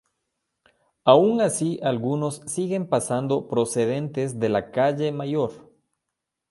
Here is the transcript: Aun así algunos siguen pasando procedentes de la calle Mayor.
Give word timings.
Aun 1.05 1.41
así 1.41 1.79
algunos 1.83 2.41
siguen 2.47 2.87
pasando 2.89 3.47
procedentes 3.47 4.39
de 4.39 4.49
la 4.49 4.71
calle 4.71 5.11
Mayor. 5.11 5.71